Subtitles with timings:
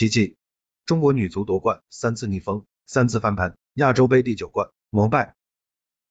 [0.00, 0.38] 奇迹！
[0.86, 5.36] 中国女足夺冠，三次逆风，三次翻盘，亚洲杯第九冠，膜拜。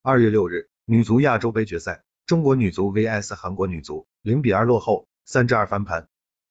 [0.03, 6.07] 二月六日，女足亚洲杯决赛，中国女足 vs 韩国女足，零比二落后，三至二翻盘。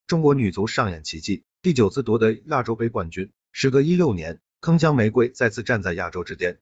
[0.09, 3.31] 中国女足上演奇迹，第九次夺得亚洲杯冠军。
[3.53, 6.59] 时隔一六年，铿锵玫瑰再次站在亚洲之巅。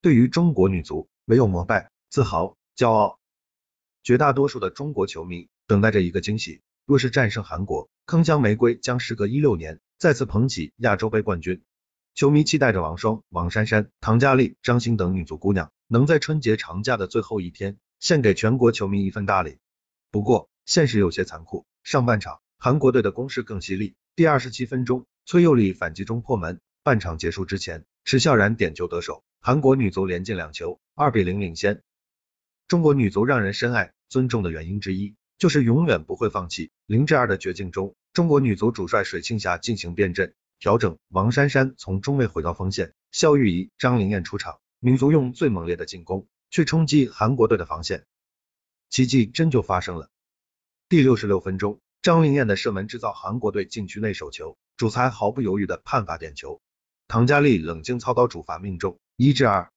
[0.00, 3.18] 对于中国女足，唯有膜拜、自豪、骄傲。
[4.04, 11.62] 绝大多数的中国球迷等待着一个惊喜，若是战胜韩国，铿锵玫瑰将时隔一六年再次捧起亚洲杯冠军。
[12.16, 19.58] 球迷期待着王霜、王珊珊、唐佳丽、张欣等女足姑娘能在春节长假的最后一天献给全国球迷一份大礼。
[20.10, 23.94] 不过，现实有些残酷，上半场韩国队的攻势更犀利。
[24.16, 31.82] 第二十七分钟，崔佑丽反击中破门，半场结束之前，池孝然点球得手，韩国女足连进两球，二比零领先。
[32.66, 36.70] 中国女足让人深爱、尊重的原因之一，就是永远不会放弃。
[36.84, 48.04] 零至二的绝境中，中国女足主帅水庆霞进行变阵调整，王珊珊从中卫回到锋线，肖玉仪、张琳艳出场，女足用最猛烈的进攻去冲击韩国队的防线，
[48.90, 50.10] 奇迹真就发生了。
[50.90, 56.60] 第六十六分钟，张琳艳的射门制造韩国队禁区内手球，主裁毫不犹豫的判罚点球，
[57.08, 59.72] 唐佳丽冷静操刀主罚命中，一至二。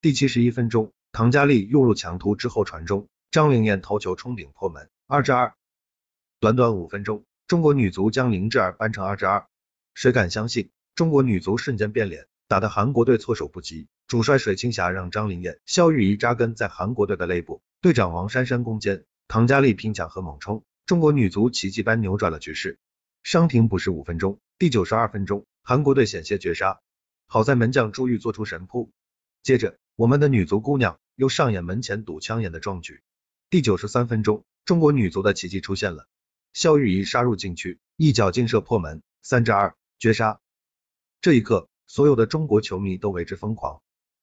[0.00, 0.92] 第七十一分钟。
[1.10, 5.54] 唐佳丽用入强突之后传中，张灵艳头球冲顶破门，二至二。
[6.40, 9.46] 短短五分钟，中国女足将零至二扳成二至二。
[9.94, 13.86] 谁敢相信，中国女足瞬间变脸，打得韩国队措手不及。
[14.08, 22.80] 主帅水清霞让张灵艳、肖玉仪扎根在韩国队的内部，队长王珊珊攻坚，唐佳丽拼抢和猛冲，中国女足奇迹般扭转了局势。
[23.22, 26.80] 伤停补时五分钟，第九十二分钟，韩国队险些绝杀，
[27.28, 28.90] 好在门将朱玉做出神扑。
[29.44, 33.00] 接着，我们的女足姑娘又上演门前堵枪眼的壮举。
[33.50, 36.06] 第九十三分钟，中国女足的奇迹出现了，
[36.52, 40.38] 肖玉仪杀入禁区，一脚劲射破门，三至二，绝杀。
[41.22, 43.80] 这一刻，所有的中国球迷都为之疯狂。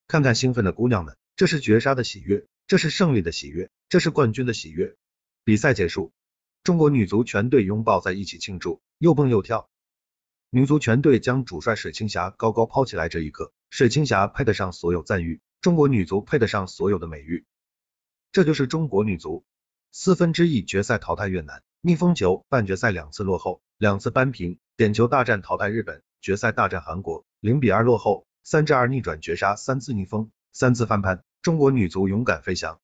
[0.07, 4.95] 看看兴奋的姑娘们，这是绝杀的喜悦，这是胜利的喜悦，这是冠军的喜悦。
[5.43, 6.13] 比赛结束，
[6.63, 9.71] 中国女足全队拥抱在一起庆祝，又蹦又跳。
[10.51, 13.51] 女足全队将主帅水清霞高高抛起来，这一刻。
[13.71, 17.43] 水清霞配得上所有赞誉，中国女足配得上所有的美誉，
[18.35, 19.45] 这就是中国女足。
[19.93, 32.81] 四分之一决赛淘汰越南，逆风球半决赛两次落后，两次扳平，点球大战淘汰日本，决赛大战韩国，零比二落后，三至二逆转绝杀，三次逆风，三次翻盘，中国女足勇敢飞翔，